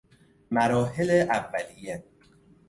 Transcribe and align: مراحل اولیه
مراحل 0.51 1.27
اولیه 1.29 2.03